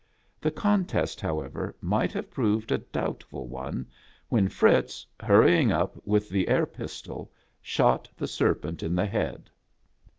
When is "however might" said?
1.21-2.11